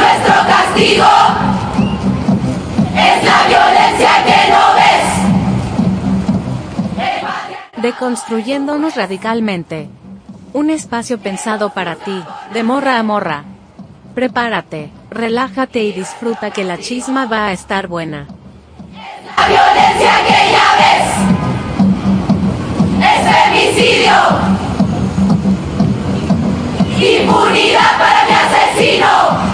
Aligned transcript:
nuestro 0.00 0.34
castigo 0.46 1.06
es 2.96 3.24
la 3.24 3.38
violencia 3.48 4.12
que 4.24 4.38
no 4.52 4.64
ves. 4.74 5.06
Deconstruyéndonos 7.82 8.96
radicalmente. 8.96 9.88
Un 10.52 10.70
espacio 10.70 11.18
pensado 11.18 11.70
para 11.70 11.94
ti, 11.96 12.22
de 12.52 12.62
morra 12.62 12.98
a 12.98 13.02
morra. 13.02 13.44
Prepárate, 14.14 14.90
relájate 15.10 15.82
y 15.84 15.92
disfruta 15.92 16.50
que 16.50 16.64
la 16.64 16.78
chisma 16.78 17.26
va 17.26 17.46
a 17.46 17.52
estar 17.52 17.86
buena. 17.86 18.26
La 19.36 19.46
violencia 19.46 20.12
que 20.26 20.52
ya 20.54 20.68
ves 20.80 21.08
es 23.06 23.20
femicidio. 23.32 24.16
Impunidad 26.98 27.92
para 27.98 28.20
mi 28.26 28.34
asesino. 28.34 29.49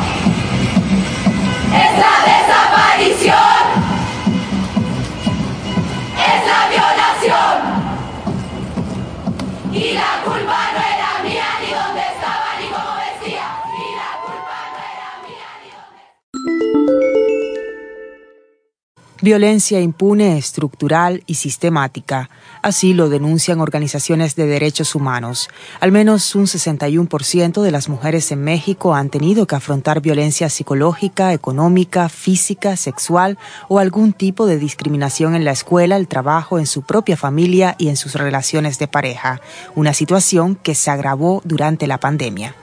Violencia 19.26 19.80
impune, 19.80 20.38
estructural 20.38 21.24
y 21.26 21.34
sistemática. 21.34 22.30
Así 22.62 22.94
lo 22.94 23.08
denuncian 23.08 23.60
organizaciones 23.60 24.36
de 24.36 24.46
derechos 24.46 24.94
humanos. 24.94 25.48
Al 25.80 25.90
menos 25.90 26.37
un 26.37 26.45
61% 26.45 27.60
de 27.60 27.73
las 27.73 27.88
mujeres 27.88 28.30
en 28.30 28.45
México 28.45 28.95
han 28.95 29.10
tenido 29.10 29.48
que 29.48 29.56
afrontar 29.56 30.01
violencia 30.01 30.48
psicológica, 30.48 31.32
económica, 31.32 32.09
física, 32.09 32.76
sexual 32.76 33.36
o 33.66 33.80
algún 33.80 34.12
tipo 34.12 34.46
de 34.46 34.60
discriminación 34.60 35.34
en 35.34 35.45
la 35.45 35.51
escuela, 35.51 35.96
el 35.96 36.06
trabajo, 36.06 36.60
en 36.60 36.66
su 36.66 36.82
propia 36.82 37.16
familia 37.16 37.74
y 37.79 37.88
en 37.88 37.96
sus 37.96 38.14
relaciones 38.14 38.79
de 38.79 38.86
pareja. 38.86 39.40
Una 39.74 39.92
situación 39.92 40.54
que 40.54 40.76
se 40.76 40.92
agravó 40.92 41.42
durante 41.45 41.88
la 41.88 41.98
pandemia. 41.98 42.54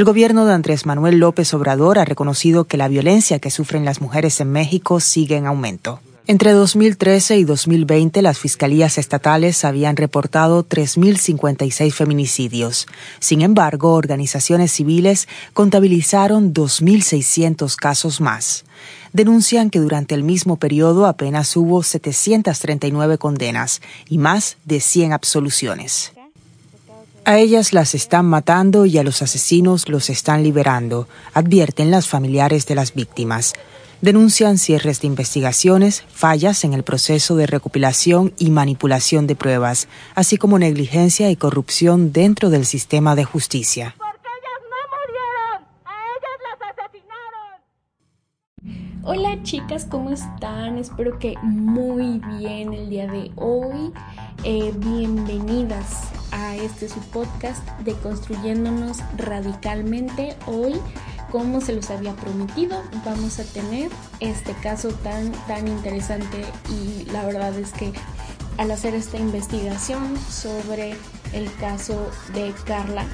El 0.00 0.06
gobierno 0.06 0.46
de 0.46 0.54
Andrés 0.54 0.86
Manuel 0.86 1.18
López 1.18 1.52
Obrador 1.52 1.98
ha 1.98 2.06
reconocido 2.06 2.64
que 2.64 2.78
la 2.78 2.88
violencia 2.88 3.38
que 3.38 3.50
sufren 3.50 3.84
las 3.84 4.00
mujeres 4.00 4.40
en 4.40 4.50
México 4.50 4.98
sigue 4.98 5.36
en 5.36 5.44
aumento. 5.44 6.00
Entre 6.26 6.52
2013 6.52 7.36
y 7.36 7.44
2020, 7.44 8.22
las 8.22 8.38
fiscalías 8.38 8.96
estatales 8.96 9.62
habían 9.62 9.98
reportado 9.98 10.66
3.056 10.66 11.92
feminicidios. 11.92 12.86
Sin 13.18 13.42
embargo, 13.42 13.92
organizaciones 13.92 14.72
civiles 14.72 15.28
contabilizaron 15.52 16.54
2.600 16.54 17.76
casos 17.76 18.22
más. 18.22 18.64
Denuncian 19.12 19.68
que 19.68 19.80
durante 19.80 20.14
el 20.14 20.22
mismo 20.22 20.56
periodo 20.56 21.04
apenas 21.04 21.54
hubo 21.58 21.82
739 21.82 23.18
condenas 23.18 23.82
y 24.08 24.16
más 24.16 24.56
de 24.64 24.80
100 24.80 25.12
absoluciones. 25.12 26.12
A 27.30 27.38
ellas 27.38 27.72
las 27.72 27.94
están 27.94 28.26
matando 28.26 28.86
y 28.86 28.98
a 28.98 29.04
los 29.04 29.22
asesinos 29.22 29.88
los 29.88 30.10
están 30.10 30.42
liberando, 30.42 31.06
advierten 31.32 31.92
las 31.92 32.08
familiares 32.08 32.66
de 32.66 32.74
las 32.74 32.92
víctimas. 32.92 33.54
Denuncian 34.00 34.58
cierres 34.58 35.00
de 35.00 35.06
investigaciones, 35.06 36.02
fallas 36.12 36.64
en 36.64 36.74
el 36.74 36.82
proceso 36.82 37.36
de 37.36 37.46
recopilación 37.46 38.34
y 38.36 38.50
manipulación 38.50 39.28
de 39.28 39.36
pruebas, 39.36 39.86
así 40.16 40.38
como 40.38 40.58
negligencia 40.58 41.30
y 41.30 41.36
corrupción 41.36 42.12
dentro 42.12 42.50
del 42.50 42.66
sistema 42.66 43.14
de 43.14 43.22
justicia. 43.22 43.94
Hola 49.04 49.40
chicas, 49.44 49.86
¿cómo 49.88 50.10
están? 50.10 50.78
Espero 50.78 51.16
que 51.20 51.36
muy 51.42 52.20
bien 52.40 52.72
el 52.72 52.90
día 52.90 53.06
de 53.06 53.30
hoy. 53.36 53.92
Eh, 54.42 54.72
bienvenidas 54.78 56.10
a 56.32 56.56
este 56.56 56.88
su 56.88 57.00
podcast 57.00 57.66
de 57.80 57.94
Construyéndonos 57.94 58.98
Radicalmente. 59.16 60.36
Hoy, 60.46 60.74
como 61.30 61.60
se 61.60 61.74
los 61.74 61.90
había 61.90 62.14
prometido, 62.14 62.82
vamos 63.04 63.38
a 63.38 63.44
tener 63.44 63.90
este 64.20 64.52
caso 64.54 64.88
tan, 64.88 65.32
tan 65.46 65.68
interesante 65.68 66.44
y 66.68 67.04
la 67.10 67.24
verdad 67.24 67.56
es 67.58 67.72
que 67.72 67.92
al 68.58 68.70
hacer 68.70 68.94
esta 68.94 69.18
investigación 69.18 70.18
sobre 70.28 70.94
el 71.32 71.52
caso 71.56 72.10
de 72.34 72.52
Carla, 72.66 73.06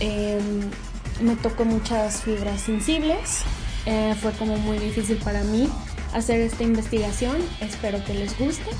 em, 0.00 0.70
me 1.20 1.36
tocó 1.36 1.64
muchas 1.64 2.22
fibras 2.22 2.60
sensibles. 2.60 3.42
Eh, 3.86 4.14
fue 4.20 4.32
como 4.32 4.56
muy 4.56 4.78
difícil 4.78 5.16
para 5.18 5.42
mí 5.44 5.68
hacer 6.14 6.40
esta 6.40 6.62
investigación. 6.64 7.36
Espero 7.60 8.04
que 8.04 8.14
les 8.14 8.38
guste. 8.38 8.70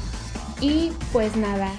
Y 0.60 0.92
pues 1.12 1.36
nada. 1.36 1.70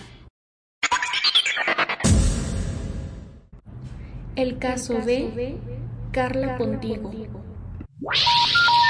El 4.36 4.58
caso 4.60 4.94
de 4.94 5.58
Carla 6.12 6.58
Contigo. 6.58 7.12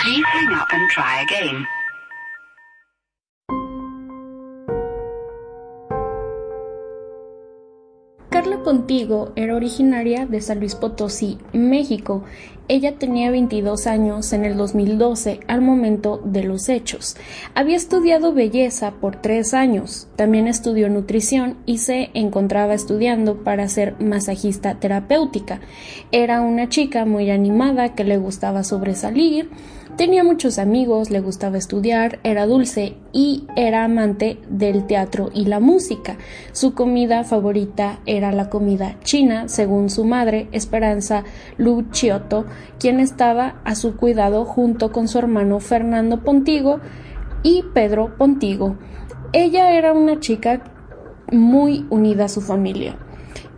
Please 0.04 0.26
hang 0.34 0.54
up 0.54 0.68
and 0.72 0.90
try 0.92 1.22
again. 1.22 1.66
Contigo 8.72 9.34
era 9.36 9.58
originaria 9.58 10.26
de 10.26 10.40
San 10.40 10.60
Luis 10.60 10.76
Potosí, 10.76 11.38
México. 11.52 12.24
Ella 12.70 12.98
tenía 12.98 13.30
22 13.30 13.86
años 13.86 14.32
en 14.32 14.46
el 14.46 14.56
2012 14.56 15.42
al 15.50 15.60
momento 15.60 16.22
de 16.24 16.46
los 16.46 16.70
hechos. 16.70 17.18
Había 17.54 17.76
estudiado 17.76 18.32
belleza 18.34 18.92
por 19.02 19.18
tres 19.18 19.54
años, 19.54 20.08
también 20.16 20.48
estudió 20.48 20.88
nutrición 20.88 21.58
y 21.66 21.80
se 21.80 22.12
encontraba 22.14 22.74
estudiando 22.74 23.44
para 23.44 23.68
ser 23.68 24.00
masajista 24.00 24.80
terapéutica. 24.80 25.60
Era 26.14 26.40
una 26.40 26.70
chica 26.70 27.04
muy 27.04 27.30
animada 27.30 27.94
que 27.94 28.06
le 28.06 28.18
gustaba 28.18 28.64
sobresalir, 28.64 29.50
Tenía 29.98 30.24
muchos 30.24 30.58
amigos, 30.58 31.12
le 31.12 31.20
gustaba 31.20 31.58
estudiar, 31.58 32.20
era 32.24 32.48
dulce 32.48 32.96
y 33.12 33.46
era 33.56 33.84
amante 33.84 34.40
del 34.50 34.88
teatro 34.88 35.30
y 35.34 35.46
la 35.46 35.60
música. 35.60 36.18
Su 36.54 36.74
comida 36.74 37.24
favorita 37.24 38.00
era 38.06 38.32
la 38.32 38.50
comida 38.50 38.98
china, 39.04 39.48
según 39.48 39.90
su 39.90 40.06
madre, 40.06 40.48
Esperanza 40.54 41.24
Luciotto, 41.58 42.46
quien 42.80 43.00
estaba 43.00 43.62
a 43.64 43.76
su 43.76 43.96
cuidado 43.96 44.46
junto 44.46 44.92
con 44.92 45.08
su 45.08 45.20
hermano 45.20 45.60
Fernando 45.60 46.24
Pontigo 46.24 46.80
y 47.44 47.64
Pedro 47.74 48.16
Pontigo. 48.18 48.78
Ella 49.34 49.74
era 49.74 49.94
una 49.94 50.20
chica 50.20 50.64
muy 51.32 51.86
unida 51.90 52.26
a 52.26 52.30
su 52.30 52.42
familia. 52.42 52.98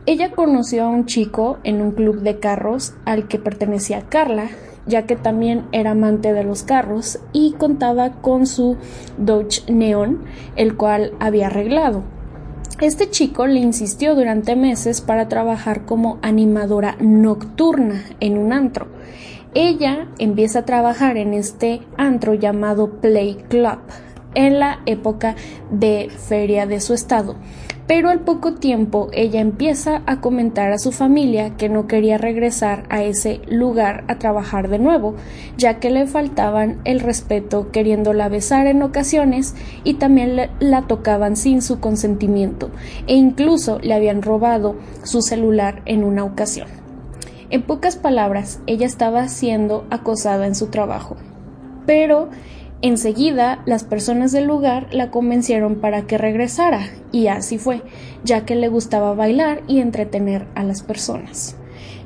Ella 0.06 0.32
conoció 0.32 0.84
a 0.84 0.90
un 0.90 1.06
chico 1.06 1.60
en 1.64 1.82
un 1.82 1.92
club 1.92 2.22
de 2.22 2.40
carros 2.40 2.96
al 3.06 3.28
que 3.30 3.40
pertenecía 3.40 4.02
Carla, 4.10 4.50
ya 4.86 5.06
que 5.06 5.16
también 5.16 5.66
era 5.72 5.92
amante 5.92 6.34
de 6.34 6.44
los 6.44 6.64
carros 6.64 7.20
y 7.32 7.54
contaba 7.54 8.22
con 8.22 8.46
su 8.46 8.78
Dodge 9.18 9.64
Neon, 9.72 10.24
el 10.56 10.76
cual 10.76 11.14
había 11.20 11.48
arreglado. 11.48 12.04
Este 12.82 13.10
chico 13.10 13.48
le 13.48 13.60
insistió 13.60 14.16
durante 14.16 14.56
meses 14.56 15.02
para 15.02 15.30
trabajar 15.30 15.86
como 15.86 16.18
animadora 16.22 16.98
nocturna 17.00 18.04
en 18.20 18.38
un 18.38 18.52
antro. 18.52 18.88
Ella 19.54 20.08
empieza 20.18 20.60
a 20.60 20.66
trabajar 20.66 21.18
en 21.18 21.34
este 21.34 21.82
antro 21.98 22.34
llamado 22.34 23.00
Play 23.00 23.36
Club 23.48 23.80
en 24.34 24.60
la 24.60 24.80
época 24.88 25.36
de 25.70 26.10
feria 26.10 26.66
de 26.66 26.82
su 26.82 26.94
estado 26.96 27.36
pero 27.88 28.10
al 28.10 28.22
poco 28.22 28.54
tiempo 28.54 29.10
ella 29.12 29.42
empieza 29.42 30.04
a 30.06 30.22
comentar 30.22 30.72
a 30.72 30.78
su 30.78 30.92
familia 30.92 31.58
que 31.58 31.70
no 31.70 31.88
quería 31.88 32.18
regresar 32.18 32.86
a 32.90 33.04
ese 33.04 33.42
lugar 33.48 34.06
a 34.08 34.20
trabajar 34.20 34.70
de 34.70 34.80
nuevo, 34.80 35.16
ya 35.58 35.80
que 35.80 35.90
le 35.90 36.08
faltaban 36.08 36.80
el 36.86 37.02
respeto 37.02 37.72
queriéndola 37.72 38.30
besar 38.30 38.68
en 38.68 38.82
ocasiones 38.82 39.56
y 39.84 39.96
también 39.96 40.50
la 40.60 40.82
tocaban 40.84 41.36
sin 41.36 41.62
su 41.62 41.80
consentimiento 41.80 42.72
e 43.08 43.16
incluso 43.16 43.80
le 43.80 43.94
habían 43.94 44.22
robado 44.22 44.76
su 45.04 45.22
celular 45.22 45.82
en 45.86 46.04
una 46.04 46.24
ocasión. 46.24 46.68
En 47.50 47.62
pocas 47.62 47.98
palabras, 47.98 48.62
ella 48.66 48.88
estaba 48.88 49.28
siendo 49.28 49.86
acosada 49.92 50.48
en 50.48 50.56
su 50.56 50.68
trabajo. 50.68 51.18
Pero 51.86 52.30
Enseguida, 52.86 53.64
las 53.66 53.86
personas 53.86 54.34
del 54.34 54.44
lugar 54.44 54.88
la 54.92 55.10
convencieron 55.10 55.76
para 55.76 56.02
que 56.02 56.18
regresara, 56.18 56.82
y 57.14 57.28
así 57.28 57.58
fue, 57.58 57.82
ya 58.26 58.44
que 58.44 58.56
le 58.56 58.68
gustaba 58.68 59.14
bailar 59.14 59.64
y 59.70 59.80
entretener 59.80 60.48
a 60.54 60.64
las 60.64 60.84
personas. 60.84 61.56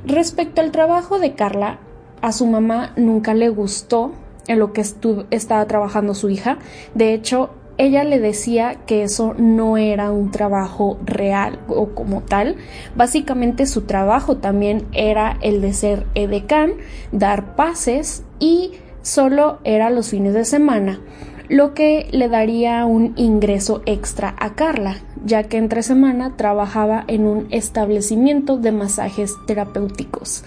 Respecto 0.06 0.62
al 0.62 0.71
trabajo 0.71 1.18
de 1.18 1.33
Carla, 1.33 1.79
a 2.21 2.31
su 2.31 2.45
mamá 2.45 2.94
nunca 2.95 3.33
le 3.33 3.50
gustó 3.50 4.12
en 4.45 4.59
lo 4.59 4.71
que 4.71 4.85
estaba 5.31 5.65
trabajando 5.65 6.13
su 6.13 6.29
hija. 6.29 6.59
De 6.94 7.15
hecho, 7.15 7.50
ella 7.79 8.03
le 8.03 8.19
decía 8.19 8.75
que 8.85 9.01
eso 9.01 9.33
no 9.35 9.77
era 9.77 10.12
un 10.12 10.29
trabajo 10.29 11.00
real 11.03 11.59
o 11.68 11.95
como 11.95 12.21
tal. 12.21 12.56
Básicamente 12.95 13.65
su 13.65 13.81
trabajo 13.81 14.38
también 14.38 14.85
era 14.94 15.39
el 15.41 15.59
de 15.62 15.74
ser 15.74 16.06
edecán, 16.13 16.74
dar 17.12 17.56
pases 17.56 18.24
y 18.39 18.74
solo 19.07 19.59
era 19.63 19.89
los 19.89 20.09
fines 20.09 20.33
de 20.33 20.44
semana, 20.44 21.00
lo 21.48 21.74
que 21.74 22.09
le 22.12 22.27
daría 22.27 22.86
un 22.86 23.13
ingreso 23.15 23.81
extra 23.86 24.36
a 24.38 24.54
Carla, 24.54 24.98
ya 25.24 25.44
que 25.44 25.56
entre 25.56 25.81
semana 25.81 26.36
trabajaba 26.36 27.06
en 27.07 27.25
un 27.25 27.48
establecimiento 27.51 28.57
de 28.57 28.74
masajes 28.74 29.33
terapéuticos. 29.48 30.44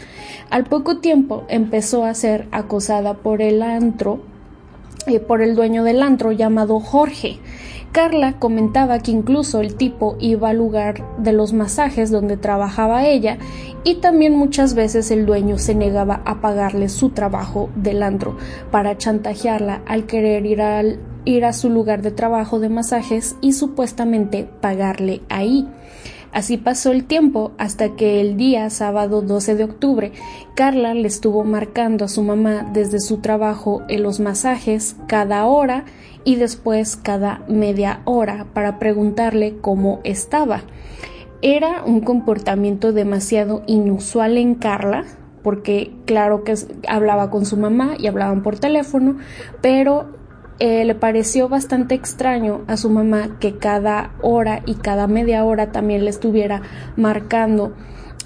Al 0.50 0.64
poco 0.64 0.98
tiempo 0.98 1.44
empezó 1.48 2.04
a 2.04 2.12
ser 2.12 2.48
acosada 2.52 3.14
por 3.14 3.40
el 3.40 3.62
antro, 3.62 4.20
eh, 5.06 5.20
por 5.20 5.40
el 5.40 5.56
dueño 5.56 5.82
del 5.82 6.02
antro 6.02 6.30
llamado 6.30 6.80
Jorge, 6.80 7.38
Carla 7.92 8.38
comentaba 8.38 9.00
que 9.00 9.10
incluso 9.10 9.60
el 9.60 9.74
tipo 9.74 10.16
iba 10.20 10.50
al 10.50 10.58
lugar 10.58 11.04
de 11.18 11.32
los 11.32 11.52
masajes 11.52 12.12
donde 12.12 12.36
trabajaba 12.36 13.06
ella 13.06 13.38
y 13.82 13.96
también 13.96 14.36
muchas 14.36 14.74
veces 14.74 15.10
el 15.10 15.26
dueño 15.26 15.58
se 15.58 15.74
negaba 15.74 16.22
a 16.24 16.40
pagarle 16.40 16.88
su 16.88 17.10
trabajo 17.10 17.68
del 17.74 18.04
antro 18.04 18.36
para 18.70 18.96
chantajearla 18.96 19.82
al 19.86 20.06
querer 20.06 20.46
ir, 20.46 20.60
ir 21.24 21.44
a 21.44 21.52
su 21.52 21.68
lugar 21.68 22.02
de 22.02 22.12
trabajo 22.12 22.60
de 22.60 22.68
masajes 22.68 23.34
y 23.40 23.54
supuestamente 23.54 24.48
pagarle 24.60 25.22
ahí. 25.28 25.66
Así 26.32 26.58
pasó 26.58 26.92
el 26.92 27.04
tiempo 27.04 27.50
hasta 27.58 27.96
que 27.96 28.20
el 28.20 28.36
día 28.36 28.70
sábado 28.70 29.20
12 29.20 29.56
de 29.56 29.64
octubre, 29.64 30.12
Carla 30.54 30.94
le 30.94 31.08
estuvo 31.08 31.42
marcando 31.42 32.04
a 32.04 32.08
su 32.08 32.22
mamá 32.22 32.70
desde 32.72 33.00
su 33.00 33.16
trabajo 33.16 33.82
en 33.88 34.04
los 34.04 34.20
masajes 34.20 34.94
cada 35.08 35.44
hora 35.46 35.86
y 36.24 36.36
después 36.36 36.96
cada 36.96 37.42
media 37.48 38.00
hora 38.04 38.46
para 38.52 38.78
preguntarle 38.78 39.56
cómo 39.60 40.00
estaba. 40.04 40.62
Era 41.42 41.82
un 41.84 42.00
comportamiento 42.00 42.92
demasiado 42.92 43.62
inusual 43.66 44.36
en 44.36 44.54
Carla, 44.54 45.04
porque 45.42 45.92
claro 46.04 46.44
que 46.44 46.54
hablaba 46.86 47.30
con 47.30 47.46
su 47.46 47.56
mamá 47.56 47.94
y 47.98 48.06
hablaban 48.06 48.42
por 48.42 48.58
teléfono, 48.58 49.16
pero 49.62 50.18
eh, 50.58 50.84
le 50.84 50.94
pareció 50.94 51.48
bastante 51.48 51.94
extraño 51.94 52.60
a 52.66 52.76
su 52.76 52.90
mamá 52.90 53.38
que 53.40 53.56
cada 53.56 54.12
hora 54.20 54.60
y 54.66 54.74
cada 54.74 55.06
media 55.06 55.44
hora 55.44 55.72
también 55.72 56.04
le 56.04 56.10
estuviera 56.10 56.60
marcando 56.96 57.72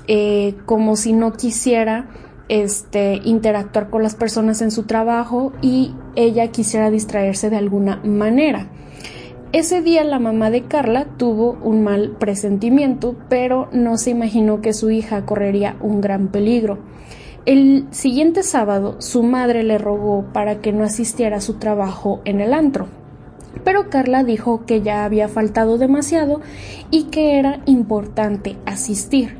eh, 0.08 0.56
como 0.66 0.96
si 0.96 1.12
no 1.12 1.32
quisiera 1.32 2.08
este, 2.48 3.20
interactuar 3.24 3.90
con 3.90 4.02
las 4.02 4.14
personas 4.14 4.60
en 4.62 4.70
su 4.70 4.84
trabajo 4.84 5.52
y 5.62 5.94
ella 6.16 6.48
quisiera 6.48 6.90
distraerse 6.90 7.50
de 7.50 7.56
alguna 7.56 8.00
manera. 8.04 8.68
Ese 9.52 9.82
día 9.82 10.02
la 10.02 10.18
mamá 10.18 10.50
de 10.50 10.64
Carla 10.64 11.06
tuvo 11.16 11.56
un 11.62 11.84
mal 11.84 12.16
presentimiento, 12.18 13.14
pero 13.28 13.68
no 13.72 13.96
se 13.98 14.10
imaginó 14.10 14.60
que 14.60 14.72
su 14.72 14.90
hija 14.90 15.24
correría 15.24 15.76
un 15.80 16.00
gran 16.00 16.28
peligro. 16.28 16.78
El 17.46 17.86
siguiente 17.90 18.42
sábado 18.42 18.96
su 19.00 19.22
madre 19.22 19.62
le 19.62 19.78
rogó 19.78 20.24
para 20.32 20.60
que 20.60 20.72
no 20.72 20.82
asistiera 20.82 21.36
a 21.36 21.40
su 21.40 21.54
trabajo 21.54 22.20
en 22.24 22.40
el 22.40 22.52
antro, 22.52 22.88
pero 23.62 23.90
Carla 23.90 24.24
dijo 24.24 24.64
que 24.66 24.82
ya 24.82 25.04
había 25.04 25.28
faltado 25.28 25.78
demasiado 25.78 26.40
y 26.90 27.04
que 27.04 27.38
era 27.38 27.60
importante 27.66 28.56
asistir. 28.66 29.36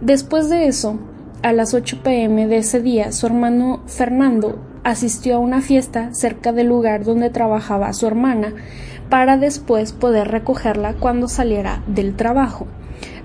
Después 0.00 0.48
de 0.48 0.68
eso, 0.68 0.98
a 1.42 1.52
las 1.52 1.72
8 1.72 2.00
pm 2.02 2.48
de 2.48 2.58
ese 2.58 2.80
día, 2.80 3.12
su 3.12 3.26
hermano 3.26 3.80
Fernando 3.86 4.58
asistió 4.82 5.36
a 5.36 5.38
una 5.38 5.60
fiesta 5.60 6.12
cerca 6.12 6.52
del 6.52 6.66
lugar 6.66 7.04
donde 7.04 7.30
trabajaba 7.30 7.92
su 7.92 8.06
hermana 8.06 8.54
para 9.08 9.36
después 9.36 9.92
poder 9.92 10.28
recogerla 10.28 10.94
cuando 10.94 11.28
saliera 11.28 11.82
del 11.86 12.16
trabajo. 12.16 12.66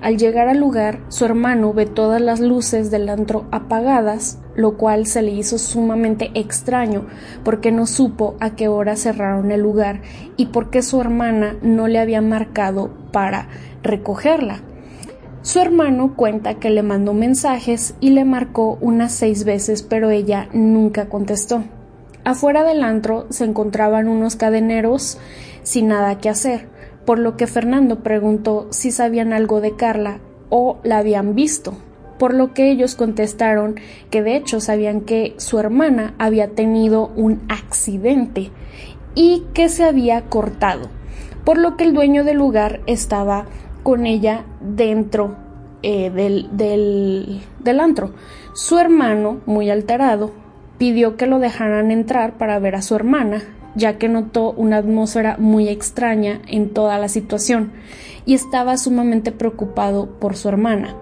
Al 0.02 0.18
llegar 0.18 0.48
al 0.48 0.60
lugar, 0.60 1.00
su 1.08 1.26
hermano 1.26 1.74
ve 1.74 1.86
todas 1.86 2.22
las 2.22 2.40
luces 2.40 2.92
del 2.92 3.10
antro 3.10 3.46
apagadas, 3.52 4.38
lo 4.56 4.78
cual 4.78 5.08
se 5.08 5.22
le 5.22 5.32
hizo 5.32 5.58
sumamente 5.58 6.30
extraño 6.36 7.08
porque 7.44 7.72
no 7.72 7.88
supo 7.88 8.36
a 8.40 8.52
qué 8.52 8.68
hora 8.68 8.96
cerraron 8.96 9.50
el 9.50 9.62
lugar 9.62 10.02
y 10.38 10.48
por 10.48 10.70
qué 10.70 10.82
su 10.82 11.02
hermana 11.02 11.56
no 11.62 11.88
le 11.88 12.00
había 12.00 12.22
marcado 12.22 12.92
para 13.12 13.48
recogerla. 13.82 14.62
Su 15.44 15.60
hermano 15.60 16.16
cuenta 16.16 16.54
que 16.54 16.70
le 16.70 16.84
mandó 16.84 17.14
mensajes 17.14 17.96
y 18.00 18.12
le 18.12 18.24
marcó 18.24 18.78
unas 18.80 19.12
seis 19.12 19.44
veces, 19.44 19.84
pero 19.84 20.10
ella 20.10 20.48
nunca 20.54 21.10
contestó. 21.10 21.66
Afuera 22.24 22.64
del 22.64 22.82
antro 22.82 23.28
se 23.30 23.44
encontraban 23.44 24.08
unos 24.08 24.38
cadeneros 24.38 25.18
sin 25.64 25.90
nada 25.90 26.18
que 26.20 26.30
hacer, 26.30 26.70
por 27.06 27.20
lo 27.20 27.36
que 27.36 27.48
Fernando 27.48 28.04
preguntó 28.04 28.68
si 28.70 28.92
sabían 28.92 29.34
algo 29.34 29.60
de 29.60 29.76
Carla 29.76 30.20
o 30.48 30.80
la 30.84 31.00
habían 31.00 31.36
visto, 31.36 31.74
por 32.18 32.34
lo 32.34 32.54
que 32.54 32.72
ellos 32.72 32.96
contestaron 32.96 33.76
que 34.10 34.24
de 34.24 34.38
hecho 34.38 34.62
sabían 34.62 35.02
que 35.02 35.34
su 35.36 35.60
hermana 35.60 36.14
había 36.20 36.52
tenido 36.52 37.08
un 37.18 37.42
accidente 37.50 38.50
y 39.14 39.44
que 39.54 39.68
se 39.68 39.84
había 39.84 40.22
cortado, 40.22 40.88
por 41.44 41.58
lo 41.58 41.76
que 41.76 41.84
el 41.84 41.94
dueño 41.94 42.24
del 42.24 42.38
lugar 42.38 42.80
estaba 42.86 43.46
con 43.84 44.06
ella 44.06 44.46
dentro 44.62 45.36
eh, 45.82 46.10
del, 46.10 46.50
del, 46.54 47.42
del 47.60 47.80
antro. 47.80 48.14
Su 48.54 48.78
hermano, 48.78 49.42
muy 49.46 49.70
alterado, 49.70 50.32
pidió 50.78 51.18
que 51.18 51.28
lo 51.28 51.40
dejaran 51.40 51.92
entrar 51.92 52.38
para 52.38 52.60
ver 52.60 52.76
a 52.76 52.82
su 52.82 52.96
hermana, 52.96 53.44
ya 53.76 53.98
que 53.98 54.08
notó 54.08 54.52
una 54.52 54.78
atmósfera 54.78 55.38
muy 55.38 55.68
extraña 55.70 56.42
en 56.48 56.70
toda 56.74 56.98
la 56.98 57.08
situación 57.08 57.72
y 58.26 58.34
estaba 58.34 58.78
sumamente 58.78 59.32
preocupado 59.32 60.08
por 60.20 60.36
su 60.36 60.50
hermana. 60.50 60.96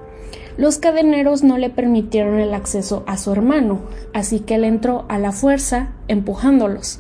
Los 0.58 0.78
cadeneros 0.78 1.44
no 1.44 1.58
le 1.58 1.70
permitieron 1.70 2.40
el 2.40 2.54
acceso 2.54 3.04
a 3.08 3.18
su 3.18 3.32
hermano, 3.32 3.82
así 4.14 4.42
que 4.42 4.56
él 4.56 4.64
entró 4.64 5.06
a 5.10 5.18
la 5.18 5.32
fuerza, 5.32 5.90
empujándolos. 6.08 7.00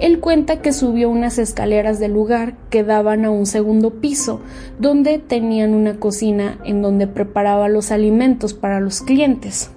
Él 0.00 0.18
cuenta 0.18 0.62
que 0.62 0.72
subió 0.72 1.10
unas 1.10 1.38
escaleras 1.38 2.00
del 2.00 2.12
lugar 2.12 2.54
que 2.70 2.82
daban 2.82 3.26
a 3.26 3.30
un 3.30 3.44
segundo 3.44 4.00
piso, 4.00 4.40
donde 4.78 5.18
tenían 5.18 5.74
una 5.74 6.00
cocina 6.00 6.58
en 6.64 6.80
donde 6.80 7.06
preparaba 7.06 7.68
los 7.68 7.90
alimentos 7.90 8.54
para 8.54 8.80
los 8.80 9.02
clientes. 9.02 9.70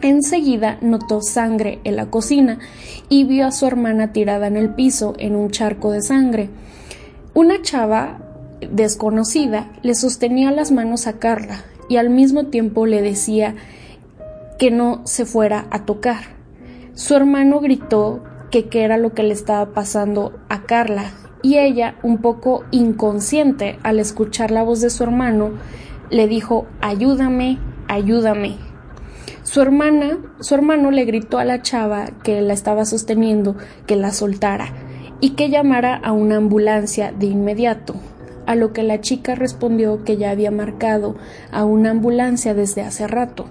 Enseguida 0.00 0.78
notó 0.80 1.20
sangre 1.20 1.78
en 1.84 1.96
la 1.96 2.06
cocina 2.06 2.58
y 3.10 3.24
vio 3.24 3.46
a 3.46 3.52
su 3.52 3.66
hermana 3.66 4.14
tirada 4.14 4.46
en 4.46 4.56
el 4.56 4.70
piso 4.70 5.12
en 5.18 5.36
un 5.36 5.50
charco 5.50 5.92
de 5.92 6.00
sangre. 6.00 6.48
Una 7.34 7.60
chava 7.60 8.18
desconocida 8.72 9.70
le 9.82 9.94
sostenía 9.94 10.52
las 10.52 10.72
manos 10.72 11.06
a 11.06 11.18
Carla 11.18 11.64
y 11.90 11.96
al 11.96 12.08
mismo 12.08 12.46
tiempo 12.46 12.86
le 12.86 13.02
decía 13.02 13.56
que 14.58 14.70
no 14.70 15.02
se 15.04 15.26
fuera 15.26 15.66
a 15.70 15.84
tocar. 15.84 16.22
Su 16.94 17.14
hermano 17.14 17.60
gritó 17.60 18.22
que 18.50 18.68
qué 18.68 18.82
era 18.82 18.96
lo 18.96 19.14
que 19.14 19.22
le 19.22 19.32
estaba 19.32 19.72
pasando 19.72 20.38
a 20.48 20.62
Carla 20.62 21.10
y 21.42 21.58
ella, 21.58 21.96
un 22.02 22.18
poco 22.18 22.64
inconsciente 22.70 23.78
al 23.82 23.98
escuchar 23.98 24.50
la 24.50 24.62
voz 24.62 24.80
de 24.80 24.90
su 24.90 25.02
hermano, 25.02 25.52
le 26.10 26.26
dijo 26.26 26.66
ayúdame, 26.80 27.58
ayúdame. 27.88 28.56
Su 29.42 29.62
hermana, 29.62 30.18
su 30.40 30.54
hermano 30.54 30.90
le 30.90 31.04
gritó 31.04 31.38
a 31.38 31.44
la 31.44 31.62
chava 31.62 32.08
que 32.22 32.40
la 32.42 32.52
estaba 32.52 32.84
sosteniendo 32.84 33.56
que 33.86 33.96
la 33.96 34.12
soltara 34.12 34.72
y 35.20 35.30
que 35.30 35.48
llamara 35.48 35.96
a 35.96 36.12
una 36.12 36.36
ambulancia 36.36 37.12
de 37.12 37.26
inmediato, 37.26 37.94
a 38.46 38.54
lo 38.54 38.72
que 38.72 38.82
la 38.82 39.00
chica 39.00 39.34
respondió 39.34 40.04
que 40.04 40.16
ya 40.16 40.30
había 40.30 40.50
marcado 40.50 41.16
a 41.52 41.64
una 41.64 41.90
ambulancia 41.90 42.54
desde 42.54 42.82
hace 42.82 43.06
rato. 43.06 43.46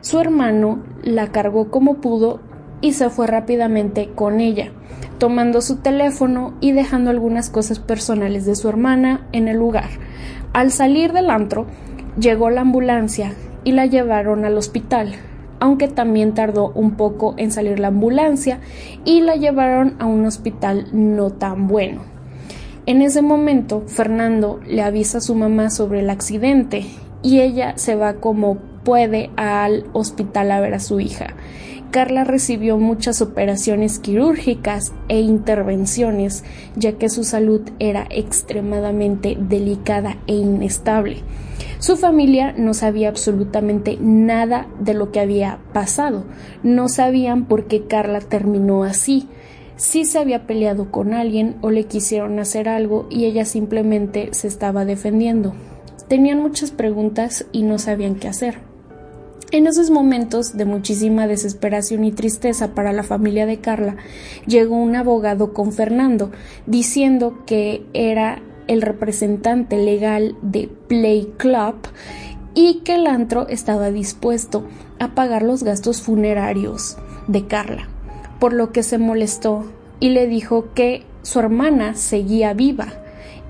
Su 0.00 0.18
hermano 0.18 0.82
la 1.02 1.28
cargó 1.28 1.70
como 1.70 2.00
pudo 2.00 2.40
y 2.80 2.92
se 2.92 3.10
fue 3.10 3.26
rápidamente 3.26 4.10
con 4.14 4.40
ella, 4.40 4.72
tomando 5.18 5.60
su 5.60 5.76
teléfono 5.76 6.54
y 6.60 6.72
dejando 6.72 7.10
algunas 7.10 7.50
cosas 7.50 7.78
personales 7.78 8.46
de 8.46 8.56
su 8.56 8.68
hermana 8.68 9.26
en 9.32 9.48
el 9.48 9.56
lugar. 9.56 9.88
Al 10.52 10.72
salir 10.72 11.12
del 11.12 11.30
antro, 11.30 11.66
llegó 12.18 12.50
la 12.50 12.62
ambulancia 12.62 13.32
y 13.64 13.72
la 13.72 13.86
llevaron 13.86 14.44
al 14.44 14.56
hospital, 14.56 15.14
aunque 15.60 15.88
también 15.88 16.34
tardó 16.34 16.70
un 16.74 16.92
poco 16.92 17.34
en 17.36 17.52
salir 17.52 17.78
la 17.78 17.88
ambulancia 17.88 18.60
y 19.04 19.20
la 19.20 19.36
llevaron 19.36 19.96
a 19.98 20.06
un 20.06 20.24
hospital 20.24 20.86
no 20.92 21.30
tan 21.30 21.68
bueno. 21.68 22.02
En 22.86 23.02
ese 23.02 23.22
momento, 23.22 23.84
Fernando 23.86 24.58
le 24.66 24.82
avisa 24.82 25.18
a 25.18 25.20
su 25.20 25.34
mamá 25.34 25.70
sobre 25.70 26.00
el 26.00 26.10
accidente 26.10 26.86
y 27.22 27.40
ella 27.40 27.74
se 27.76 27.94
va 27.94 28.14
como 28.14 28.56
puede 28.84 29.30
al 29.36 29.84
hospital 29.92 30.50
a 30.50 30.60
ver 30.60 30.74
a 30.74 30.80
su 30.80 30.98
hija. 30.98 31.34
Carla 31.90 32.24
recibió 32.24 32.78
muchas 32.78 33.20
operaciones 33.20 33.98
quirúrgicas 33.98 34.92
e 35.08 35.20
intervenciones, 35.20 36.44
ya 36.76 36.92
que 36.92 37.08
su 37.08 37.24
salud 37.24 37.62
era 37.78 38.06
extremadamente 38.10 39.36
delicada 39.38 40.16
e 40.26 40.34
inestable. 40.34 41.18
Su 41.80 41.96
familia 41.96 42.54
no 42.56 42.74
sabía 42.74 43.08
absolutamente 43.08 43.98
nada 44.00 44.68
de 44.78 44.94
lo 44.94 45.10
que 45.10 45.20
había 45.20 45.58
pasado. 45.72 46.24
No 46.62 46.88
sabían 46.88 47.46
por 47.46 47.66
qué 47.66 47.86
Carla 47.86 48.20
terminó 48.20 48.84
así. 48.84 49.28
Si 49.76 50.04
se 50.04 50.18
había 50.18 50.46
peleado 50.46 50.90
con 50.90 51.14
alguien 51.14 51.56
o 51.62 51.70
le 51.70 51.84
quisieron 51.84 52.38
hacer 52.38 52.68
algo 52.68 53.06
y 53.10 53.24
ella 53.24 53.44
simplemente 53.44 54.28
se 54.32 54.46
estaba 54.46 54.84
defendiendo. 54.84 55.54
Tenían 56.06 56.40
muchas 56.40 56.70
preguntas 56.70 57.46
y 57.50 57.62
no 57.62 57.78
sabían 57.78 58.16
qué 58.16 58.28
hacer. 58.28 58.69
En 59.52 59.66
esos 59.66 59.90
momentos 59.90 60.56
de 60.56 60.64
muchísima 60.64 61.26
desesperación 61.26 62.04
y 62.04 62.12
tristeza 62.12 62.72
para 62.72 62.92
la 62.92 63.02
familia 63.02 63.46
de 63.46 63.58
Carla, 63.58 63.96
llegó 64.46 64.76
un 64.76 64.94
abogado 64.94 65.52
con 65.52 65.72
Fernando, 65.72 66.30
diciendo 66.66 67.42
que 67.46 67.84
era 67.92 68.42
el 68.68 68.80
representante 68.80 69.76
legal 69.76 70.36
de 70.40 70.70
Play 70.86 71.32
Club 71.36 71.74
y 72.54 72.82
que 72.84 72.94
el 72.94 73.08
antro 73.08 73.48
estaba 73.48 73.90
dispuesto 73.90 74.68
a 75.00 75.16
pagar 75.16 75.42
los 75.42 75.64
gastos 75.64 76.00
funerarios 76.00 76.96
de 77.26 77.48
Carla, 77.48 77.88
por 78.38 78.52
lo 78.52 78.70
que 78.70 78.84
se 78.84 78.98
molestó 78.98 79.64
y 79.98 80.10
le 80.10 80.28
dijo 80.28 80.72
que 80.74 81.04
su 81.22 81.40
hermana 81.40 81.94
seguía 81.94 82.54
viva 82.54 82.86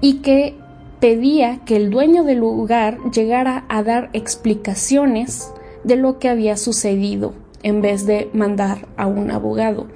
y 0.00 0.23
que 0.23 0.57
pedía 0.99 1.61
que 1.66 1.76
el 1.76 1.90
dueño 1.90 2.25
del 2.25 2.38
lugar 2.38 2.99
llegara 3.12 3.66
a 3.69 3.83
dar 3.83 4.09
explicaciones 4.14 5.52
de 5.84 5.96
lo 5.96 6.18
que 6.18 6.28
había 6.28 6.56
sucedido 6.56 7.34
en 7.62 7.82
vez 7.82 8.06
de 8.06 8.30
mandar 8.32 8.87
a 8.96 9.06
un 9.06 9.30
abogado. 9.30 9.87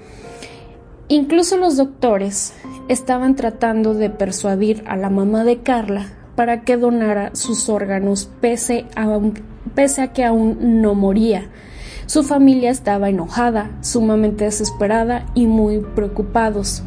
Incluso 1.09 1.57
los 1.57 1.77
doctores 1.77 2.55
estaban 2.89 3.37
tratando 3.37 3.95
de 3.95 4.11
persuadir 4.11 4.83
a 4.87 4.97
la 4.97 5.11
mamá 5.11 5.45
de 5.45 5.59
Carla 5.59 6.07
para 6.35 6.63
que 6.63 6.77
donara 6.77 7.35
sus 7.35 7.69
órganos 7.69 8.29
pese 8.41 8.87
a, 8.97 9.21
pese 9.75 10.03
a 10.03 10.13
que 10.13 10.25
aún 10.25 10.83
no 10.83 10.95
moría. 10.95 11.49
Su 12.07 12.23
familia 12.23 12.71
estaba 12.71 13.09
enojada, 13.09 13.71
sumamente 13.81 14.45
desesperada 14.45 15.27
y 15.35 15.47
muy 15.47 15.81
preocupados. 15.81 16.83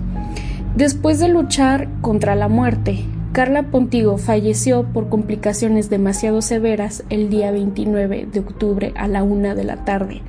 Después 0.75 1.19
de 1.19 1.27
luchar 1.27 1.87
contra 2.01 2.35
la 2.35 2.47
muerte, 2.47 3.05
Carla 3.37 3.69
Pontigo 3.69 4.17
falleció 4.17 4.91
por 4.91 5.09
complicaciones 5.09 5.91
demasiado 5.91 6.41
severas 6.41 7.03
el 7.11 7.29
día 7.29 7.51
29 7.51 8.29
de 8.33 8.39
octubre 8.39 8.93
a 8.97 9.07
la 9.07 9.21
una 9.21 9.53
de 9.53 9.63
la 9.63 9.85
tarde. 9.85 10.23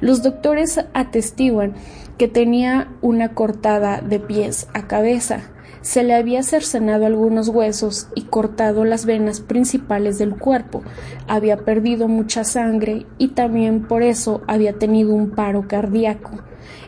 Los 0.00 0.24
doctores 0.24 0.84
atestiguan 0.92 1.74
que 2.16 2.26
tenía 2.26 2.88
una 3.00 3.32
cortada 3.32 4.00
de 4.00 4.18
pies 4.18 4.66
a 4.74 4.88
cabeza. 4.88 5.52
Se 5.82 6.02
le 6.02 6.16
había 6.16 6.42
cercenado 6.42 7.06
algunos 7.06 7.46
huesos 7.48 8.08
y 8.16 8.22
cortado 8.22 8.84
las 8.84 9.06
venas 9.06 9.40
principales 9.40 10.18
del 10.18 10.36
cuerpo. 10.36 10.82
Había 11.28 11.58
perdido 11.58 12.08
mucha 12.08 12.42
sangre 12.42 13.06
y 13.18 13.28
también 13.28 13.86
por 13.86 14.02
eso 14.02 14.42
había 14.48 14.72
tenido 14.72 15.14
un 15.14 15.30
paro 15.30 15.68
cardíaco. 15.68 16.42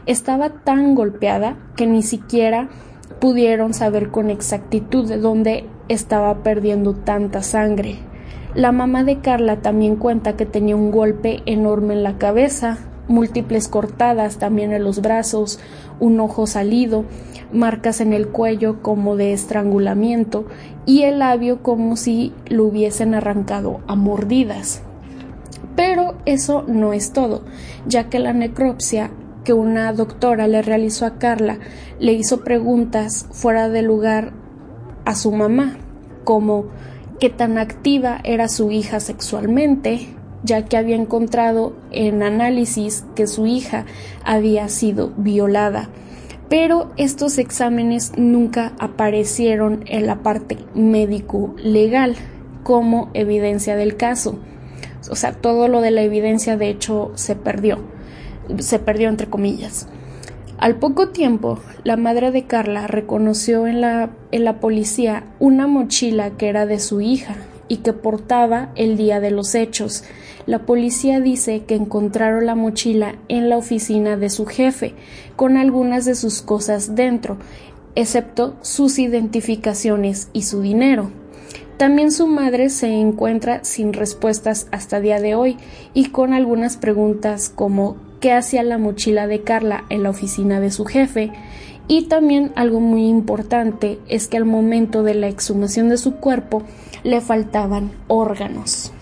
Estaba 0.04 0.50
tan 0.64 0.96
golpeada 0.96 1.56
que 1.76 1.86
ni 1.86 2.02
siquiera 2.02 2.70
pudieron 3.20 3.74
saber 3.74 4.10
con 4.10 4.30
exactitud 4.30 5.06
de 5.06 5.18
dónde 5.18 5.66
estaba 5.88 6.42
perdiendo 6.42 6.94
tanta 6.94 7.42
sangre. 7.42 7.98
La 8.54 8.72
mamá 8.72 9.04
de 9.04 9.20
Carla 9.20 9.60
también 9.60 9.96
cuenta 9.96 10.36
que 10.36 10.46
tenía 10.46 10.74
un 10.74 10.90
golpe 10.90 11.42
enorme 11.46 11.94
en 11.94 12.02
la 12.02 12.18
cabeza, 12.18 12.78
múltiples 13.06 13.68
cortadas 13.68 14.38
también 14.38 14.72
en 14.72 14.84
los 14.84 15.02
brazos, 15.02 15.60
un 16.00 16.18
ojo 16.18 16.46
salido, 16.46 17.04
marcas 17.52 18.00
en 18.00 18.12
el 18.12 18.28
cuello 18.28 18.82
como 18.82 19.16
de 19.16 19.32
estrangulamiento 19.32 20.46
y 20.86 21.02
el 21.02 21.18
labio 21.18 21.62
como 21.62 21.96
si 21.96 22.32
lo 22.48 22.64
hubiesen 22.64 23.14
arrancado 23.14 23.80
a 23.86 23.94
mordidas. 23.94 24.82
Pero 25.76 26.14
eso 26.24 26.64
no 26.66 26.92
es 26.92 27.12
todo, 27.12 27.42
ya 27.86 28.08
que 28.08 28.18
la 28.18 28.32
necropsia 28.32 29.10
que 29.50 29.54
una 29.54 29.92
doctora 29.92 30.46
le 30.46 30.62
realizó 30.62 31.06
a 31.06 31.18
Carla 31.18 31.58
le 31.98 32.12
hizo 32.12 32.44
preguntas 32.44 33.26
fuera 33.32 33.68
de 33.68 33.82
lugar 33.82 34.32
a 35.04 35.16
su 35.16 35.32
mamá, 35.32 35.76
como 36.22 36.66
qué 37.18 37.30
tan 37.30 37.58
activa 37.58 38.20
era 38.22 38.46
su 38.46 38.70
hija 38.70 39.00
sexualmente, 39.00 40.06
ya 40.44 40.66
que 40.66 40.76
había 40.76 40.94
encontrado 40.94 41.72
en 41.90 42.22
análisis 42.22 43.04
que 43.16 43.26
su 43.26 43.48
hija 43.48 43.86
había 44.24 44.68
sido 44.68 45.12
violada. 45.16 45.88
Pero 46.48 46.92
estos 46.96 47.36
exámenes 47.38 48.12
nunca 48.16 48.74
aparecieron 48.78 49.82
en 49.86 50.06
la 50.06 50.22
parte 50.22 50.58
médico 50.76 51.56
legal 51.56 52.14
como 52.62 53.10
evidencia 53.14 53.74
del 53.74 53.96
caso. 53.96 54.38
O 55.10 55.16
sea, 55.16 55.32
todo 55.32 55.66
lo 55.66 55.80
de 55.80 55.90
la 55.90 56.02
evidencia 56.02 56.56
de 56.56 56.68
hecho 56.68 57.10
se 57.16 57.34
perdió 57.34 57.80
se 58.58 58.78
perdió 58.78 59.08
entre 59.08 59.28
comillas. 59.28 59.88
Al 60.58 60.76
poco 60.76 61.08
tiempo, 61.08 61.58
la 61.84 61.96
madre 61.96 62.32
de 62.32 62.44
Carla 62.44 62.86
reconoció 62.86 63.66
en 63.66 63.80
la, 63.80 64.10
en 64.30 64.44
la 64.44 64.60
policía 64.60 65.24
una 65.38 65.66
mochila 65.66 66.32
que 66.32 66.48
era 66.48 66.66
de 66.66 66.78
su 66.78 67.00
hija 67.00 67.36
y 67.66 67.78
que 67.78 67.94
portaba 67.94 68.70
el 68.74 68.98
día 68.98 69.20
de 69.20 69.30
los 69.30 69.54
hechos. 69.54 70.04
La 70.44 70.66
policía 70.66 71.20
dice 71.20 71.64
que 71.64 71.76
encontraron 71.76 72.44
la 72.44 72.56
mochila 72.56 73.14
en 73.28 73.48
la 73.48 73.56
oficina 73.56 74.18
de 74.18 74.28
su 74.28 74.44
jefe, 74.44 74.94
con 75.34 75.56
algunas 75.56 76.04
de 76.04 76.14
sus 76.14 76.42
cosas 76.42 76.94
dentro, 76.94 77.38
excepto 77.94 78.56
sus 78.60 78.98
identificaciones 78.98 80.28
y 80.34 80.42
su 80.42 80.60
dinero. 80.60 81.10
También 81.78 82.12
su 82.12 82.26
madre 82.26 82.68
se 82.68 82.88
encuentra 82.88 83.64
sin 83.64 83.94
respuestas 83.94 84.66
hasta 84.72 85.00
día 85.00 85.20
de 85.20 85.34
hoy 85.34 85.56
y 85.94 86.10
con 86.10 86.34
algunas 86.34 86.76
preguntas 86.76 87.48
como 87.48 87.96
qué 88.20 88.32
hacía 88.32 88.62
la 88.62 88.78
mochila 88.78 89.26
de 89.26 89.42
Carla 89.42 89.84
en 89.88 90.02
la 90.02 90.10
oficina 90.10 90.60
de 90.60 90.70
su 90.70 90.84
jefe 90.84 91.32
y 91.88 92.04
también 92.04 92.52
algo 92.54 92.78
muy 92.78 93.08
importante 93.08 93.98
es 94.08 94.28
que 94.28 94.36
al 94.36 94.44
momento 94.44 95.02
de 95.02 95.14
la 95.14 95.26
exhumación 95.26 95.88
de 95.88 95.96
su 95.96 96.16
cuerpo 96.16 96.62
le 97.02 97.20
faltaban 97.20 97.90
órganos. 98.06 98.92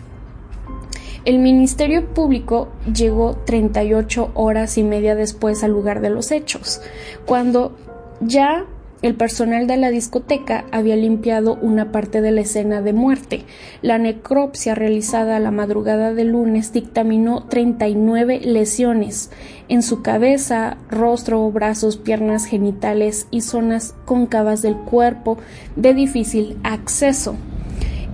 El 1.25 1.41
Ministerio 1.41 2.15
Público 2.15 2.69
llegó 2.91 3.37
38 3.45 4.31
horas 4.33 4.79
y 4.79 4.85
media 4.85 5.15
después 5.15 5.63
al 5.63 5.73
lugar 5.73 6.01
de 6.01 6.09
los 6.09 6.31
hechos, 6.31 6.81
cuando 7.27 7.77
ya 8.21 8.65
el 9.01 9.15
personal 9.15 9.69
de 9.69 9.77
la 9.77 9.91
discoteca 9.91 10.65
había 10.73 10.97
limpiado 10.97 11.57
una 11.63 11.93
parte 11.93 12.21
de 12.21 12.33
la 12.33 12.41
escena 12.41 12.83
de 12.83 12.93
muerte. 12.93 13.45
La 13.81 13.99
necropsia 13.99 14.75
realizada 14.75 15.37
a 15.37 15.41
la 15.41 15.53
madrugada 15.53 16.15
del 16.15 16.33
lunes 16.33 16.73
dictaminó 16.73 17.45
39 17.45 18.41
lesiones 18.41 19.31
en 19.69 19.83
su 19.83 20.03
cabeza, 20.03 20.79
rostro, 20.91 21.49
brazos, 21.53 21.97
piernas, 21.97 22.47
genitales 22.47 23.29
y 23.31 23.43
zonas 23.43 23.95
cóncavas 24.05 24.63
del 24.63 24.77
cuerpo 24.77 25.39
de 25.77 25.95
difícil 25.95 26.59
acceso. 26.65 27.37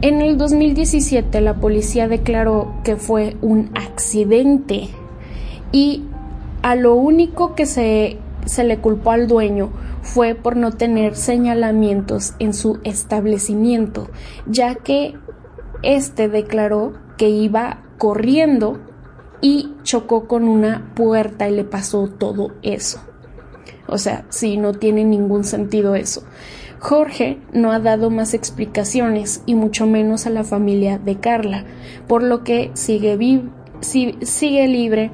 En 0.03 0.21
el 0.21 0.37
2017 0.37 1.41
la 1.41 1.55
policía 1.55 2.09
declaró 2.09 2.75
que 2.85 2.97
fue 2.97 3.39
un 3.41 3.71
accidente 3.75 4.89
y 5.73 6.03
a 6.61 6.77
lo 6.77 6.95
único 6.95 7.55
que 7.55 7.65
se, 7.67 8.19
se 8.45 8.65
le 8.65 8.79
culpó 8.79 9.11
al 9.11 9.27
dueño 9.27 9.71
fue 10.03 10.35
por 10.35 10.57
no 10.57 10.73
tener 10.73 11.17
señalamientos 11.17 12.35
en 12.39 12.53
su 12.53 12.79
establecimiento, 12.85 14.09
ya 14.47 14.75
que 14.75 15.15
éste 15.83 16.29
declaró 16.29 16.95
que 17.17 17.29
iba 17.31 17.83
corriendo 17.99 18.81
y 19.41 19.75
chocó 19.83 20.27
con 20.27 20.49
una 20.49 20.93
puerta 20.95 21.49
y 21.49 21.55
le 21.55 21.65
pasó 21.65 22.09
todo 22.09 22.53
eso. 22.63 23.01
O 23.87 23.99
sea, 23.99 24.25
sí, 24.29 24.57
no 24.57 24.73
tiene 24.73 25.05
ningún 25.05 25.45
sentido 25.45 25.95
eso. 25.95 26.25
Jorge 26.79 27.39
no 27.53 27.73
ha 27.73 27.79
dado 27.79 28.11
más 28.11 28.35
explicaciones 28.35 29.43
y 29.47 29.55
mucho 29.55 29.87
menos 29.87 30.27
a 30.27 30.31
la 30.31 30.45
familia 30.45 30.99
de 30.99 31.17
Carla, 31.17 31.65
por 32.07 32.23
lo 32.23 32.45
que 32.45 32.71
sigue, 32.75 33.43
sigue 33.81 34.69
libre 34.69 35.11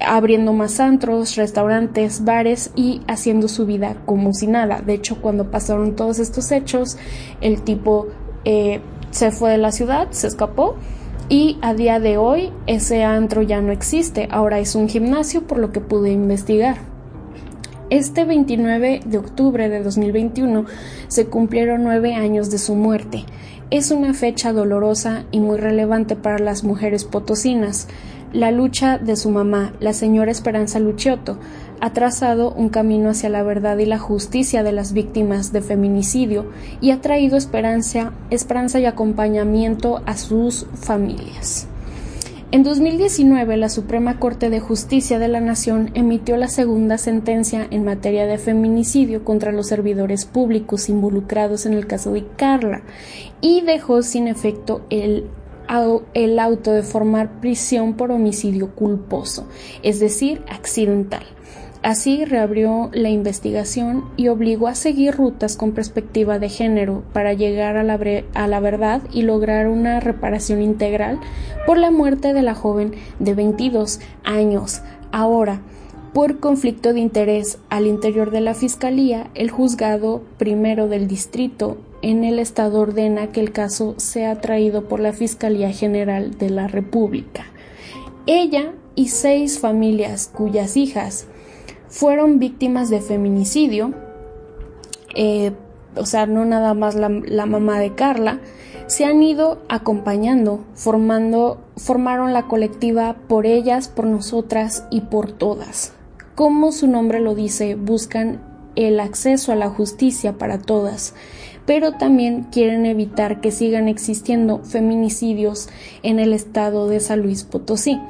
abriendo 0.00 0.52
más 0.52 0.80
antros, 0.80 1.36
restaurantes, 1.36 2.24
bares 2.24 2.70
y 2.74 3.02
haciendo 3.06 3.48
su 3.48 3.66
vida 3.66 3.96
como 4.06 4.32
si 4.32 4.46
nada. 4.46 4.80
De 4.80 4.94
hecho, 4.94 5.20
cuando 5.20 5.50
pasaron 5.50 5.96
todos 5.96 6.18
estos 6.18 6.50
hechos, 6.52 6.98
el 7.40 7.62
tipo 7.62 8.08
eh, 8.44 8.80
se 9.10 9.30
fue 9.30 9.52
de 9.52 9.58
la 9.58 9.72
ciudad, 9.72 10.08
se 10.10 10.26
escapó 10.26 10.76
y 11.28 11.58
a 11.62 11.72
día 11.72 12.00
de 12.00 12.18
hoy 12.18 12.52
ese 12.66 13.02
antro 13.02 13.42
ya 13.42 13.60
no 13.60 13.72
existe, 13.72 14.28
ahora 14.30 14.58
es 14.58 14.74
un 14.74 14.88
gimnasio 14.88 15.46
por 15.46 15.58
lo 15.58 15.72
que 15.72 15.80
pude 15.80 16.10
investigar. 16.10 16.76
Este 17.90 18.24
29 18.24 19.00
de 19.04 19.18
octubre 19.18 19.68
de 19.68 19.82
2021 19.82 20.64
se 21.08 21.26
cumplieron 21.26 21.84
nueve 21.84 22.14
años 22.14 22.50
de 22.50 22.58
su 22.58 22.74
muerte. 22.74 23.24
Es 23.70 23.90
una 23.90 24.14
fecha 24.14 24.52
dolorosa 24.52 25.24
y 25.30 25.40
muy 25.40 25.58
relevante 25.58 26.16
para 26.16 26.38
las 26.38 26.64
mujeres 26.64 27.04
potosinas. 27.04 27.88
La 28.34 28.50
lucha 28.50 28.98
de 28.98 29.14
su 29.14 29.30
mamá, 29.30 29.74
la 29.78 29.92
señora 29.92 30.32
Esperanza 30.32 30.80
Luchiotto, 30.80 31.38
ha 31.80 31.92
trazado 31.92 32.50
un 32.50 32.68
camino 32.68 33.10
hacia 33.10 33.28
la 33.28 33.44
verdad 33.44 33.78
y 33.78 33.86
la 33.86 34.00
justicia 34.00 34.64
de 34.64 34.72
las 34.72 34.92
víctimas 34.92 35.52
de 35.52 35.62
feminicidio 35.62 36.50
y 36.80 36.90
ha 36.90 37.00
traído 37.00 37.36
esperanza, 37.36 38.12
esperanza 38.30 38.80
y 38.80 38.86
acompañamiento 38.86 40.02
a 40.04 40.16
sus 40.16 40.66
familias. 40.74 41.68
En 42.50 42.64
2019, 42.64 43.56
la 43.56 43.68
Suprema 43.68 44.18
Corte 44.18 44.50
de 44.50 44.58
Justicia 44.58 45.20
de 45.20 45.28
la 45.28 45.40
Nación 45.40 45.92
emitió 45.94 46.36
la 46.36 46.48
segunda 46.48 46.98
sentencia 46.98 47.64
en 47.70 47.84
materia 47.84 48.26
de 48.26 48.38
feminicidio 48.38 49.24
contra 49.24 49.52
los 49.52 49.68
servidores 49.68 50.24
públicos 50.24 50.88
involucrados 50.88 51.66
en 51.66 51.74
el 51.74 51.86
caso 51.86 52.12
de 52.12 52.26
Carla 52.36 52.82
y 53.40 53.60
dejó 53.60 54.02
sin 54.02 54.26
efecto 54.26 54.84
el 54.90 55.30
el 56.14 56.38
auto 56.38 56.72
de 56.72 56.82
formar 56.82 57.40
prisión 57.40 57.94
por 57.94 58.10
homicidio 58.10 58.74
culposo, 58.74 59.46
es 59.82 60.00
decir, 60.00 60.42
accidental. 60.48 61.24
Así 61.84 62.24
reabrió 62.24 62.88
la 62.94 63.10
investigación 63.10 64.06
y 64.16 64.28
obligó 64.28 64.68
a 64.68 64.74
seguir 64.74 65.14
rutas 65.14 65.54
con 65.58 65.72
perspectiva 65.72 66.38
de 66.38 66.48
género 66.48 67.02
para 67.12 67.34
llegar 67.34 67.76
a 67.76 67.82
la, 67.82 68.00
a 68.32 68.46
la, 68.46 68.60
verdad 68.60 69.02
y 69.12 69.20
lograr 69.20 69.68
una 69.68 70.00
reparación 70.00 70.62
integral 70.62 71.20
por 71.66 71.76
la 71.76 71.90
muerte 71.90 72.32
de 72.32 72.40
la 72.40 72.54
joven 72.54 72.92
de 73.18 73.34
22 73.34 74.00
años. 74.24 74.80
Ahora, 75.12 75.60
por 76.14 76.40
conflicto 76.40 76.94
de 76.94 77.00
interés 77.00 77.58
al 77.68 77.86
interior 77.86 78.30
de 78.30 78.40
la 78.40 78.54
Fiscalía, 78.54 79.28
el 79.34 79.50
juzgado 79.50 80.22
primero 80.38 80.88
del 80.88 81.06
distrito 81.06 81.76
en 82.04 82.22
el 82.22 82.38
estado 82.38 82.80
ordena 82.80 83.28
que 83.28 83.40
el 83.40 83.50
caso 83.50 83.94
sea 83.96 84.38
traído 84.42 84.88
por 84.88 85.00
la 85.00 85.14
Fiscalía 85.14 85.72
General 85.72 86.36
de 86.36 86.50
la 86.50 86.68
República. 86.68 87.46
Ella 88.26 88.74
y 88.94 89.08
seis 89.08 89.58
familias 89.58 90.30
cuyas 90.30 90.76
hijas 90.76 91.26
fueron 91.88 92.38
víctimas 92.38 92.90
de 92.90 93.00
feminicidio, 93.00 93.94
eh, 95.14 95.52
o 95.96 96.04
sea, 96.04 96.26
no 96.26 96.44
nada 96.44 96.74
más 96.74 96.94
la, 96.94 97.08
la, 97.08 97.46
mamá 97.46 97.78
de 97.78 97.94
Carla, 97.94 98.40
se 98.86 99.06
han 99.06 99.22
ido 99.22 99.62
acompañando, 99.70 100.62
formando, 100.74 101.58
formaron 101.78 102.34
la 102.34 102.48
colectiva 102.48 103.16
por 103.28 103.46
ellas, 103.46 103.88
por 103.88 104.04
nosotras 104.04 104.84
y 104.90 105.02
por 105.02 105.32
todas. 105.32 105.94
Como 106.34 106.70
su 106.70 106.86
nombre 106.86 107.20
lo 107.20 107.34
dice, 107.34 107.76
buscan 107.76 108.42
el 108.76 109.00
acceso 109.00 109.52
a 109.52 109.56
la 109.56 109.70
justicia 109.70 110.36
para 110.36 110.58
todas, 110.58 111.14
pero 111.66 111.92
también 111.92 112.46
quieren 112.50 112.86
evitar 112.86 113.40
que 113.40 113.50
sigan 113.50 113.88
existiendo 113.88 114.62
feminicidios 114.64 115.68
en 116.02 116.18
el 116.18 116.32
estado 116.32 116.88
de 116.88 117.00
San 117.00 117.22
Luis 117.22 117.44
Potosí. 117.44 118.00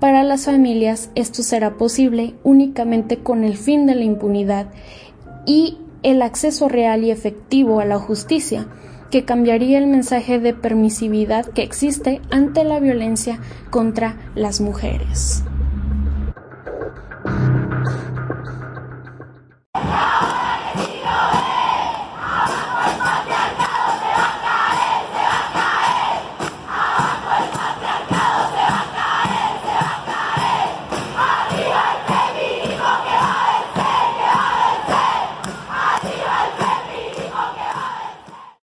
Para 0.00 0.24
las 0.24 0.44
familias 0.44 1.10
esto 1.14 1.42
será 1.42 1.74
posible 1.78 2.34
únicamente 2.42 3.18
con 3.18 3.44
el 3.44 3.56
fin 3.56 3.86
de 3.86 3.94
la 3.94 4.04
impunidad 4.04 4.68
y 5.46 5.78
el 6.02 6.22
acceso 6.22 6.68
real 6.68 7.04
y 7.04 7.10
efectivo 7.10 7.80
a 7.80 7.84
la 7.84 7.98
justicia, 7.98 8.68
que 9.10 9.24
cambiaría 9.24 9.78
el 9.78 9.86
mensaje 9.86 10.38
de 10.38 10.52
permisividad 10.52 11.46
que 11.46 11.62
existe 11.62 12.20
ante 12.30 12.64
la 12.64 12.80
violencia 12.80 13.40
contra 13.70 14.16
las 14.34 14.60
mujeres. 14.60 15.42